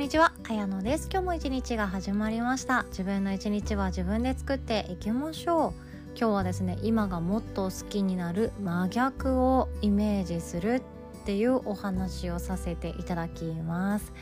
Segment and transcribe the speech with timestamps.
[0.00, 1.10] んにちは、あやのです。
[1.12, 2.84] 今日も一日が始まりました。
[2.84, 6.18] 自分の一日は自分で作っていきましょう。
[6.18, 14.14] 今日はですね今がもっと好きになる真逆をイメージするっていうお話をさせていただきます。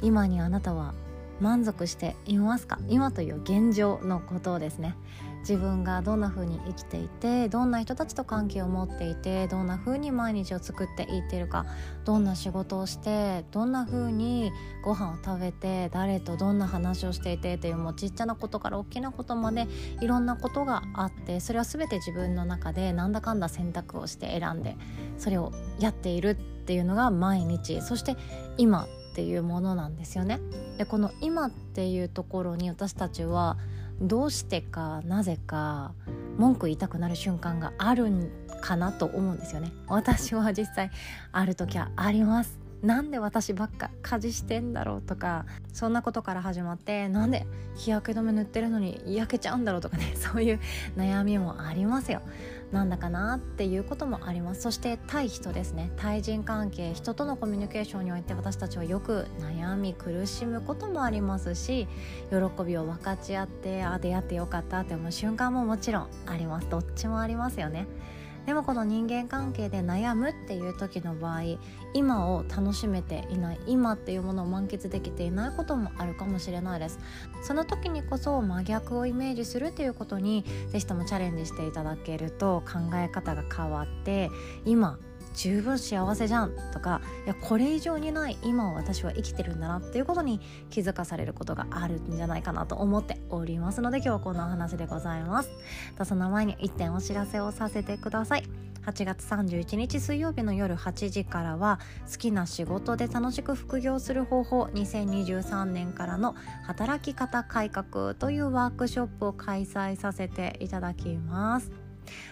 [0.00, 0.94] 今にあなたは
[1.40, 2.78] 満足していますか？
[2.88, 4.96] 今という現状のことをですね。
[5.40, 11.66] 自分がどんな風に生きていてどんな人たちと関係を持っていてどんな風に毎日を作っていってるか
[12.04, 19.66] どんな仕事をしてどんな風にご飯を食べて誰とどんな話をしていてというもうちっちゃなことから大きなことまで
[20.00, 24.76] いろんなことがあってそれは全て自分の中でなんだかんだ選択をして選んで
[25.16, 28.16] それをやっているっていうのが毎日そして
[28.56, 30.38] 今っていうものなんですよね。
[30.76, 33.56] でこの今っていうところに私たちは
[34.00, 35.92] どうしてかなぜか
[36.36, 38.30] 文句言いたくなる瞬間があるん
[38.60, 39.72] かなと思うんですよね。
[39.88, 40.90] 私は実際
[41.32, 42.58] ある時はあります。
[42.82, 50.60] なんで私ばっか家事してんだろうとかそんなことから始まってなんで日焼け止め塗ってるのに焼けちゃうんだろうとかねそういう
[50.96, 52.22] 悩みもありますよ。
[52.72, 54.62] なんだかなっていうこともあります。
[54.62, 55.90] そして対人ですね。
[55.96, 61.88] 対人関係人とのコミュニケーションにおいて私たちはよく悩み苦しむこともありますし
[62.30, 66.68] 喜びを分かち合ってあ出会ってよかったって思う瞬間ももちろんあります。
[66.68, 67.86] どっちもありますよね。
[68.48, 71.42] でもこの人間関係で悩むっていう時の場合
[71.92, 76.98] 今を楽しめていない今っていうものを満喫できていないこともあるかもしれないです。
[77.42, 84.30] その時にこそ真逆をイメージするっていうことに是非ともチャレンジしていただけると考え方が変わって
[84.64, 84.98] 今
[85.38, 95.50] 十分幸せじゃんとかいやこれ以上にない今私は生きてるんだなっていうことに気づかされることがあるんじゃないかなと思っておりますので今日はこんなお話でございます。
[96.04, 98.44] その前に1点お知らせをさせてください。
[98.84, 101.78] 8月31日水曜日の夜8時からは
[102.10, 111.87] 好きな仕事で楽しく副業する方法2023年からの働き方改革というワークショップを開催させていただきます。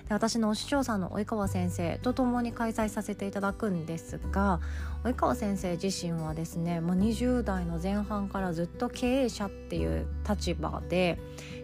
[0.09, 4.61] で私のお師匠さんの及川先生と共に開催させていただくんですが
[5.05, 11.19] 及川先生自身はですね、まあ、20代の前半からずっと経営者っていう立場で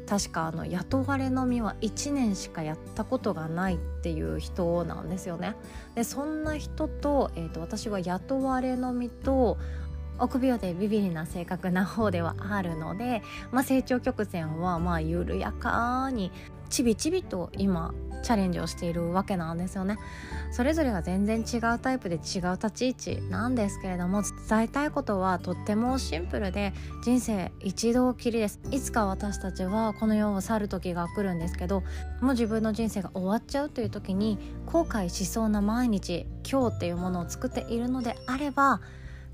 [0.06, 5.54] 確かあの雇われのみは1年しかやったことがないっていう人なんですよね。
[5.94, 9.58] でそんな人と,、えーと、私は雇われのみと
[10.18, 16.30] 臆病でビビりな性格な方ではあるので、まあ、成長曲線はまあ緩やかに
[16.72, 19.98] ちびちびと今チャレンジをしているわけなんですよね。
[20.52, 26.72] それぞれが全然違うタイプで違う立ち位置なんですけれども伝えたいことはとってもシンプルで
[27.04, 28.58] 人生一度きりです。
[28.70, 31.82] いつか私たちはこの世を去る時が来るんですけど
[32.22, 38.80] もう自分の人生が終わっちゃうという時に後悔しそうな毎日今日っていうものを作っているのであれば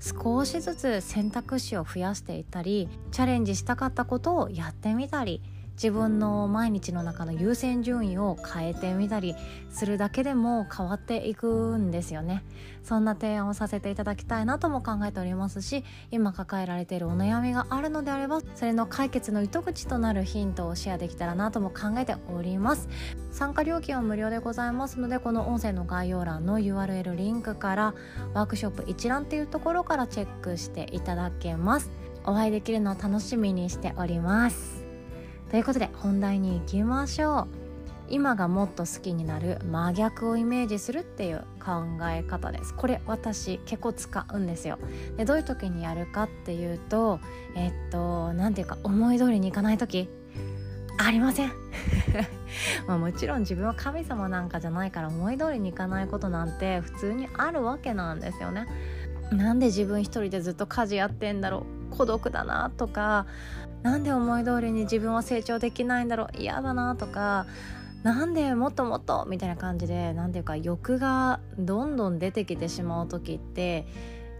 [0.01, 5.41] 少しずつ選択肢を増やしていったりチャレンジしたかったことをやってみたり
[5.81, 9.33] 自分の毎日の中の優先順位を変えてみたり
[9.69, 12.43] するだけでも変わっていくんですよね。
[12.83, 22.89] そんな提案をさせていただきたいなとも考えておりますし今抱えられているお悩みがあるのであればそれの解決の糸口となるヒントをシェアできたらなとも考えております。
[23.31, 27.93] 参加料金は無料でございますのでこの音声の概要欄の URL リンクから
[28.33, 31.89] ワークショップ一覧っていうところからチェックしていただけます。
[32.25, 34.78] お会いできるのを楽しみにしております。
[35.49, 37.47] ということで本題に行きましょう。
[38.11, 42.73] 今がもっと好きになる真逆をイメージするっていう考え方です。
[42.75, 44.77] これ私結構使うんですよ。
[45.17, 47.19] でどういう時にやるかっていうと
[47.55, 50.07] えっと何ていうか思い通りにいかない時
[50.99, 51.51] ありません。
[52.87, 58.67] まあもちろん自分は神様なんかじゃないから思い通りにいかないことなんて普通にあるわけなんですよね。
[59.31, 61.79] なんで自分一人でずっと家事やってんだろう。
[61.95, 63.25] 孤独だなとか
[63.81, 67.45] なんで思い通りに自分は成長できないんだろう嫌だなとか
[68.03, 73.85] なんでもっともっとみたいな感じで何ていうか欲がどんどん出てきてしまう時って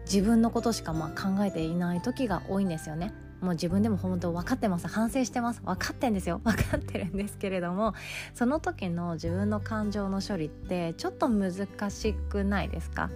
[0.05, 3.13] 自分のことしかまあ考えていない時が多いんですよね。
[3.41, 7.93] もう自分でも本当分かってます反省してます分かってんですよ分かってるんですけれども
[8.33, 13.09] その時の自分の感情の処理ってちょっと難しくないですか？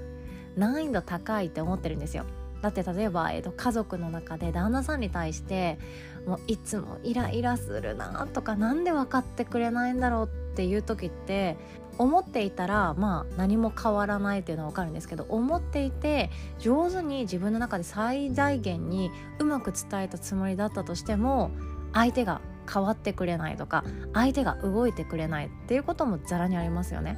[0.56, 2.24] 難易度高いって思ってるんですよ
[2.62, 5.78] だって例えば、えーと、家族の中で旦那さんに対して
[6.25, 11.58] もういつもイライラするなとか何で分かってくれないんだろうっていう時って
[11.98, 21.52] 思っていたらまあ何も変わらないっていうのは分かるんですけど思っていて上手に自分の中で最大限にうまく伝えたつもりだったとしても
[21.94, 22.42] 相手が
[22.72, 23.84] 変わってくれないとか
[24.14, 27.18] 相手が動いてくれないっていうこともざらにありますよね。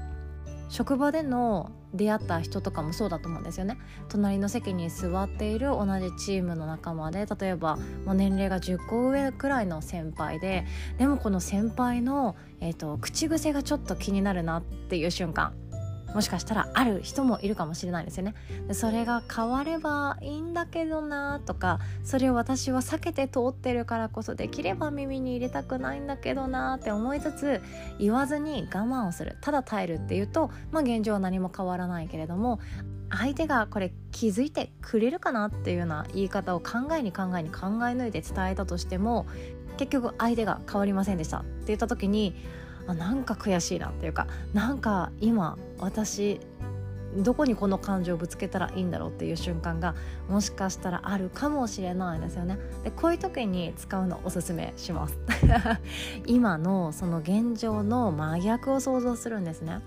[0.69, 3.77] 職場での出会った人とかもそうだと思うんですよね。
[4.09, 10.65] 隣の席に座っている同じチームの仲間で例えばもう年齢が10個上くらいの先輩で
[10.97, 15.53] でもこの先輩の、えーと口癖がちょっと気になるなっていう瞬間。
[16.15, 18.35] もしかしたらある人もいるかもしれないですよね。
[18.71, 27.61] それが変わればいいんだけどなとかそれを私は避けて通ってるからこそできれば耳に入れたくないんだけどなって思いつつ
[27.99, 29.37] 言わずに我慢をする。
[29.41, 32.61] ただ耐えるっていうと、まあ、現状は何も変わらないけれども
[33.09, 39.25] 相手がこれ気づいてくれるかなっていうような言い方を考えに考えに考え抜いて伝えたとしても
[39.77, 42.35] 結局相手が変わりませんでしたって言った時に
[42.87, 46.39] あなんか悔しいなっていうかなんか今私
[47.17, 49.95] どこにこの感情をぶつけたらいいんだろうっていう瞬間が
[50.27, 52.57] もしかしたらあるかもしれないですよね。
[52.83, 55.17] でこういう時に使うのおすすめします。
[56.27, 59.79] 今のその現状の真逆を想像するんですね。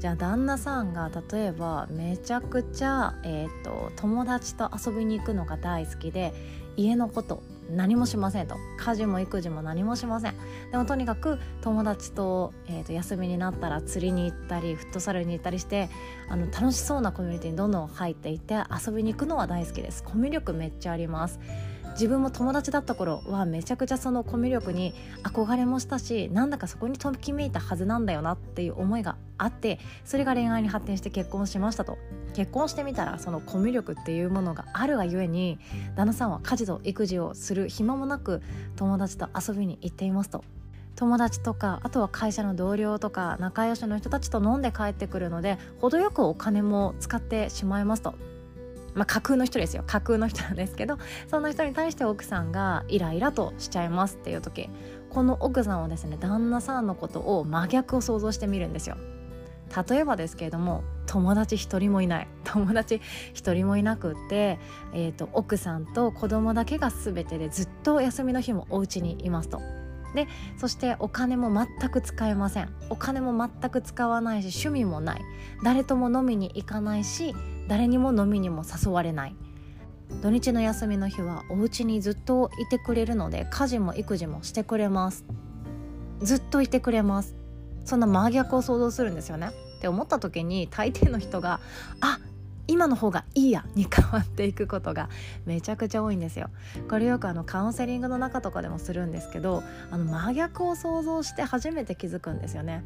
[0.00, 6.32] じゃあ旦那さんが例えばめちゃくちゃ、えーと友達と遊びに行くのが大好きで
[6.76, 8.56] 家のこと何もしませんと。
[8.78, 10.34] 家事も育児も何もしません。
[10.70, 15.88] でもとにかく友達と,、えーと、休みになったら釣りに行ったりフットサルに行ったりして
[16.28, 20.02] あの楽しそうなコミュニティにどんどん入っていって遊びに行くのは大好きです。
[20.02, 21.40] コミュ力めっちゃあります。
[21.92, 31.98] 自分も友達だった頃はめちゃくちゃそのコミュ力に憧れもしたしなんだかそこにときめいたはずなんだよなっていう思いがあってそれが恋愛に発展して結婚しましたと。
[32.34, 35.58] 結婚してみたらそのコミュ力っていうものがあるがゆえに
[35.96, 38.40] 旦那さんは家事と育児をする暇もなく
[38.76, 40.42] 友達と遊びに行っていますと。
[40.96, 48.14] 友達とかあとは会社の同僚とか仲良しの人たちと飲んで帰ってくるので程よくお金も使ってしまいますと。
[48.94, 49.84] まあ、架空の人ですよ。
[49.86, 50.98] 架空の人なんですけど
[51.28, 54.68] そんな人に対して奥さんがイライラとしちゃいますっていう時
[55.10, 58.96] この奥さんはですね旦那さんのことを真逆を想像してみるんですよ。
[59.88, 62.28] 例えばですけれども友達一人もいない。
[62.44, 63.00] 友達
[63.32, 64.58] 一人もいなくって、
[64.92, 69.60] えーと、奥さんと子供だけが全てでずっと休みの日もお家にいますと。
[70.14, 70.28] で
[70.58, 72.74] そしてお金も全く使えません。
[72.90, 75.20] お金も全く使わないし趣味もない。
[75.64, 77.34] 誰とも飲みに行かないし
[77.68, 79.36] 誰にも飲みにも誘われない。
[80.20, 85.24] 土日の休みの日はお家にずっといてくれるので家事も育児もしてくれます。
[86.20, 87.34] ずっといてくれます。
[87.84, 89.50] そんな真逆を想像するんですよね。
[89.78, 91.60] って思った時に大抵の人が
[92.00, 92.18] あ
[92.68, 95.08] 今の方がいいやに変わっていくことが
[95.46, 96.50] めちゃくちゃ多いんですよ。
[96.88, 102.82] これよくあのカウンセリングの中とかでもするんですけどあの真逆を想像して初めて気づくんですよね。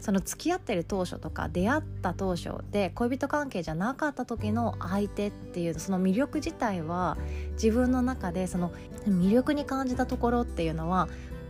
[0.00, 7.16] その付き合ってる当初とか出会った当初で恋人関係じゃなかった時の相手っていうその魅力自体は
[7.52, 8.70] 自分の中でその
[9.06, 11.08] 魅力に感じたところっていうのは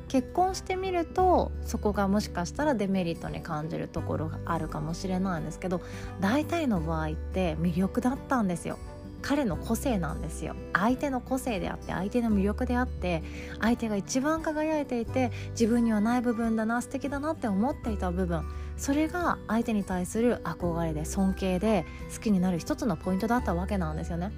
[0.08, 5.80] 結婚してみるとそこがもしかしたらデメリットに感じるところがあるかもしれないんですけど
[6.20, 8.78] 大体の場合って魅力だったんですよ。
[9.24, 13.22] 彼の個性なんですよ相手の個性であって相手の魅力であって
[13.58, 18.44] 相手が一番輝いていて自分にはない部分だな素敵だなって思っていた部分
[18.76, 24.30] それが相手に対する憧れで尊敬で好きになる一つのポイントだったわけなんですよね。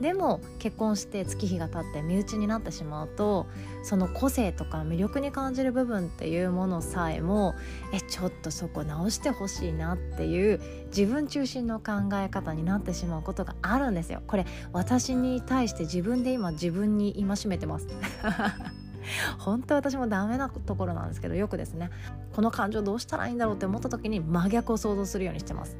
[0.00, 3.46] でも結婚して月日が経って身内になってしまうと
[3.84, 7.54] その個性とか魅力に感じる部分っていうものさえも
[7.92, 14.22] えちょっとそこ直してほしいなっていう自分中心の考え方になってしまうことがあるんですよ。
[14.26, 17.86] これ私に対して自分で今自分に戒めてます。
[19.38, 21.90] 本当私もダメなところなんですけどよくですね
[22.34, 25.76] この感情どうしたらいいんだろうって思った時に真逆を想像するようにしてます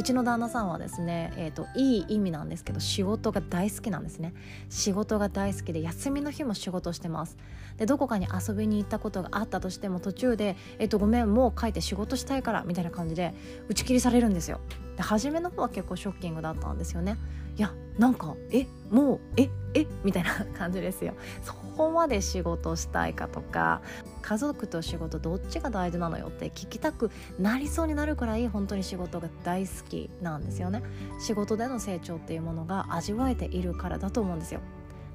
[0.00, 4.32] うちの旦那さんはですね、えーと、いい意味なんですけど仕事が大好きなんですね。
[4.70, 7.36] 仕事が大好きで休みの日も仕事してます。
[7.76, 13.34] でどこかに遊びに行ったことがあったとしても途中で「えっ、ー、とごめんもう帰って仕事したいから」みたいな感じで
[13.68, 14.60] 打ち切りされるんですよ。
[15.00, 17.16] で初めの方は結構ショッキングだったんですよね。
[17.56, 21.14] いやなんかえもうええみたいな 感じですよ。
[21.42, 23.80] そこまで仕事したいかとか
[24.20, 30.82] 家族と仕事どっちが大事なのよって聞きたくなりそうになるくらい本当に仕事が大好きなんですよね。
[31.18, 34.60] 仕事での成長っていうものが味わえているからだと思うんですよ。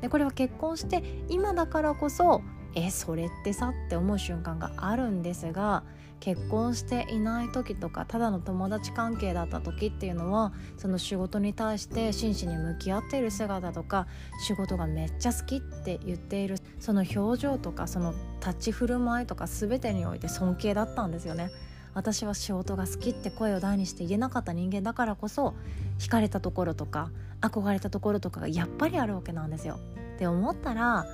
[0.02, 2.42] でこれは結婚して今だからこそ
[2.76, 5.84] えそれってさって思う瞬間があるんですが
[6.20, 14.08] 結婚していない時とかただの友達関係だった時っていうのはその仕事に対して真摯に向き合っている姿とか
[14.46, 21.50] 仕事がめっちゃ好きって言っているその表情とかその立ち振る舞いとか全てにおいて尊敬だったんですよね。
[21.94, 25.56] 私は仕事が好きって声を大にして言えなかった人間だからこそ
[25.98, 29.80] 惹かれたところとか憧れたところとかがやっぱりあるわけなんですよ。
[30.16, 31.06] って思ったら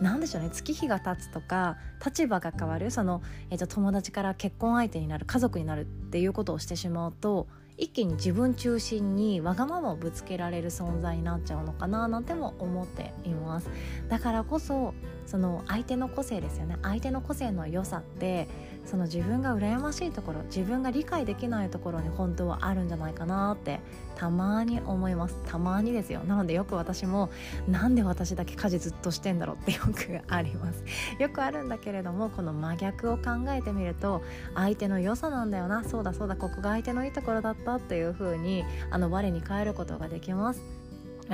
[0.00, 13.70] 何でしょうね月日が経つとか立場が変わるその、えーと、友達から結婚相手になる家族になるっていうことをしてしまうと一気に自分中心にわがままをぶつけられる存在になっちゃうのかななんても思っています。
[14.08, 14.94] だからこそ
[15.26, 16.76] その相手の個性ですよね。
[16.82, 18.48] 相手の個性の良さって
[18.84, 23.80] その自分が羨ましいところ自分が理解できないところに本当はあるんじゃないかなって
[24.16, 25.36] たまに思います。
[25.46, 26.20] たまにですよ。
[26.20, 27.30] なのでよく私も
[27.68, 30.82] なんで私だけ家事ずっとしてんだろうってよくあります。
[31.20, 34.22] よくあるんだけれどもこの真逆を考えてみると
[34.54, 35.84] 相手の良さなんだよな。
[35.84, 40.60] そうだそうだここが相手のいいところだったっていう風にあの我に変えることができます。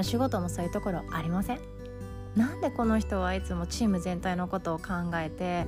[0.03, 1.74] 仕事もそういうところありません。
[2.37, 5.67] なんでこの人はいつもチーム全体のことを考えて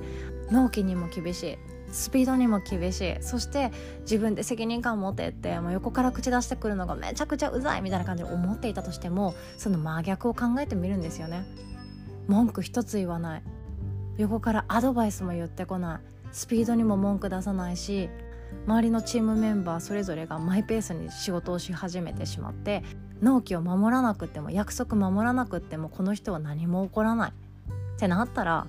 [0.51, 1.57] 納期にも厳しい
[1.91, 3.71] スピードにも厳しいそして
[4.01, 11.45] 自分で責任感を持てってもう横から口出してくるのがめちゃくちゃうざいみたいな感じで思っていたとしてもその真逆を考えてみるんですよね。
[12.27, 13.43] 文句一つ言わない。
[14.17, 16.17] 横からアドバイスも言ってこない。
[16.31, 18.09] スピードにも文句出さないし
[18.65, 22.83] 周りのチームメンバーそれぞれがマイペースに仕事をし始めてしまって
[23.21, 27.31] 納期を守らなくても約束守らなくてもこの人は何も起こらない。
[27.31, 28.67] ってなったら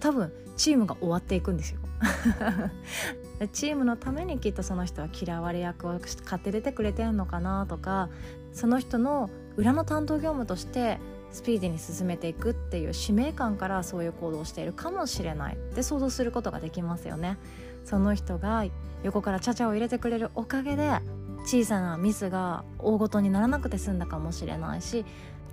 [0.00, 1.80] 多分チームが終わっていくんですよ。
[3.52, 8.08] チームのためにきっとその人は嫌われ役を買って出てくれてるのかなとか
[8.52, 10.98] その人の裏の担当業務として
[11.30, 15.54] スピーディーに進めていくっていう使命感からそういう行動をしているかもしれない。
[15.54, 17.38] って想像することができますよね。
[17.84, 18.64] その人が
[19.02, 20.90] 横からちゃちゃを入れてくれるおかげで
[21.44, 25.04] 小さなミスが大ごとにならなくて済んだかもしれないし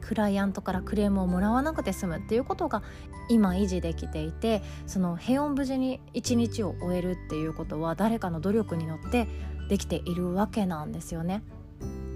[0.01, 2.82] クライアントからクレームをもらわなくて済むっていうことが
[3.29, 9.27] 今維持できていてその平穏無事に一日を終えるっていうことは誰かの努力によって
[9.70, 11.44] できているわけなんですよね。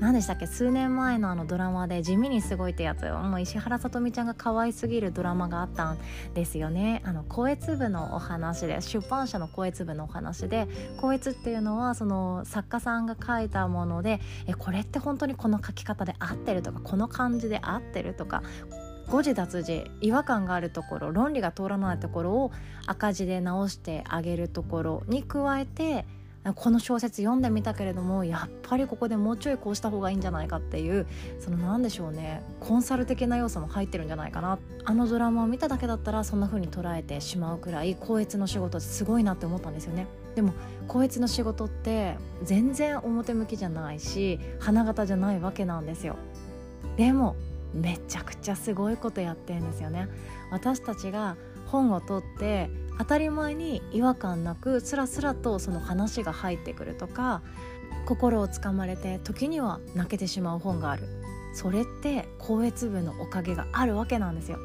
[0.02, 0.48] 何でしたっけ？
[0.48, 3.06] 数年前のあのドラマで「地味にすごい」ってやつ。
[3.06, 6.00] もう石原さとみちゃんが可愛すぎるドラマがあったん
[6.34, 7.04] ですよね。
[7.06, 10.68] あの高越部のお話で出版社の高越部のお話で
[10.98, 18.42] 高越っていうのはその作家さんが書いたものでえこれって本当にこの書き方で合ってるとかこの感じで合ってるとか
[19.08, 22.52] 誤字脱字違和感があるところ論理が通らないところを
[22.88, 26.08] 赤字で直してあげるところに加えて
[26.56, 31.06] この小説読んでみたけれどもやっぱりここでもうちょいこうした方がいいんじゃないかっていう
[31.40, 34.58] その何でしょうねコンサル的な要素も入ってるんじゃないかな。
[34.84, 40.08] あのドラマを見ただけだったらそんな風に捉えてしまうくらい光悦の仕事ってすごいなって思ったんですよね。
[40.34, 40.54] でも
[40.88, 46.16] 光悦の仕事って全然表向きじゃないし花形じゃないわけなんですよ。
[46.98, 47.36] でも
[47.74, 50.08] めちゃくちゃすごいことやってるんですよね。
[50.50, 57.42] 私たちが本を取って当たり前に違和感なくスラスラとその話が入ってくるとか
[58.06, 61.04] 心をつかまれて時には泣けてしまう本がある。
[61.54, 64.60] それって光悦部のおかげがあるわけなんですよ。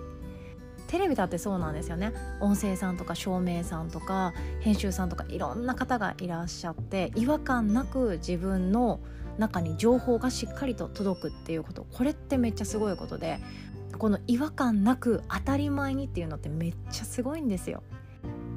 [0.87, 2.12] テレビだってそうなんですよね。
[2.40, 9.00] 音声さんとか照明さんとか編集さんとかいろんな方がいらっしゃって違和感なく自分の
[9.38, 11.87] 中に情報がしっかりと届くっていうこと。
[11.92, 13.40] これってめっちゃすごいことで
[13.99, 17.83] この違和感なく当たり前にっていうのってめっちゃすごいんですよ。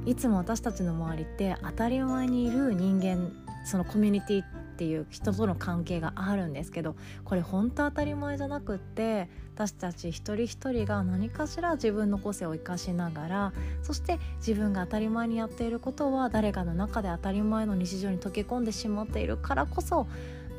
[0.09, 3.31] いつも私たちの周りって当たり前にいる人間
[3.63, 20.07] そのコミュニティっていう人との関係があるんですけどこれ本当当たり前じゃなくって私たち一人一人が何かしら自分の個性を生かしながらそして自分が当たり前にやっていることは誰かの中で当たり前の日常に溶け込んでしまっているからこそ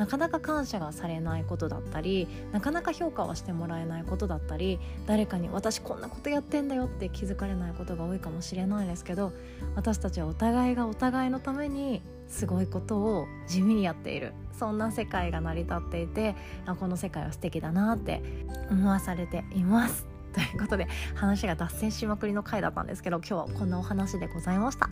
[0.00, 9.30] なかなか感謝がされないことだったりなかなか評価はしてもらえないことだったり誰かに私こんなことやってんだよって気づかれないことが多いかもしれないですけど
[9.76, 16.34] 私たちはお互いがお互いのためにすごいことを地味にやっているそんな世界が成り立っていて
[16.78, 18.22] この世界は素敵だなって
[18.70, 20.06] 思わされています。
[20.32, 24.88] ということで話が脱線しまくりの回だったんですけど今日はこんなお話でございました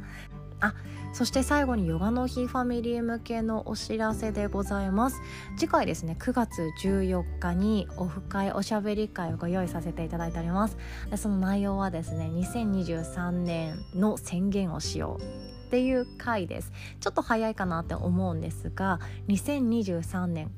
[0.60, 0.74] あ
[1.12, 5.16] そして最後にヨガの日ファミリー向けのお知らせでございます。
[5.56, 10.76] 次回ですね9月14日にオフ会おしゃべり会をご用意させていただいております。
[11.10, 15.22] でその内容はですね2023年の宣言をしよう
[15.68, 16.72] っていう回です。
[17.00, 20.50] ちょっと早いかなって思うんですが2023年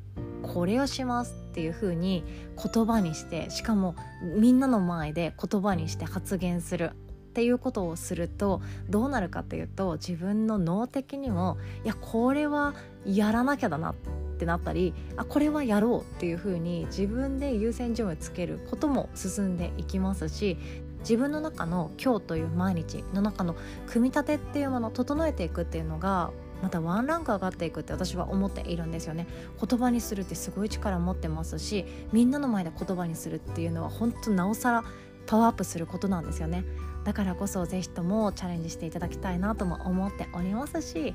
[0.43, 2.25] これをしますっていう風に
[2.63, 3.95] 言葉にしてしかも
[4.37, 6.93] みんなの前で言葉にして発言する
[7.31, 12.75] っていうことをするとどうなるかっていうと自分の脳的にもいやこれは
[13.07, 13.95] やらなきゃだなっ
[14.39, 20.59] てなったりあこれはやろうっていうふうに自分で優先順位をつけることも進んでいきますし
[21.01, 23.55] 自分の中の今日という毎日の中の
[23.87, 26.33] 組み立てっていうものを整えていくっていうのが
[26.63, 29.27] またワンランク上がっていくって私は思っているんですよね。
[29.59, 34.85] 言葉にするってすごい力持ってますしみんなの前で言葉にするっていうのは本当なおさら
[35.31, 36.65] パワーアップすることなんですよね。
[37.05, 41.15] だからこそ是非ともチャレンジしていただきたいなとも思っておりますし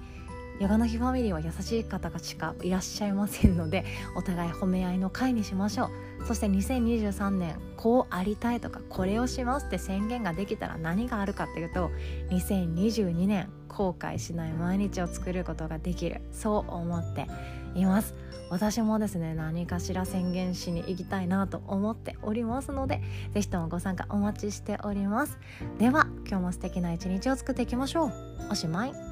[0.59, 3.83] ヨガの日ファミリーは優しい方がしかいらっしゃいませんので
[4.17, 5.91] お互い褒め合いの会にしましょ
[6.23, 6.25] う。
[6.25, 11.91] そして2023年こうありたいとかこれをしますって宣言ができたら何があるかっていうと
[12.31, 16.21] 2022年後悔しない毎日を作ることができる。
[16.31, 17.27] そう思って
[17.75, 18.15] います。
[18.49, 23.01] 私もですね何かしら宣言しに行きたいなと思っておりますので
[23.33, 25.37] 是非ともご参加お待ちしております。
[25.79, 28.11] では今日も素敵な一日を作っていきましょう。
[28.51, 29.04] おしまい。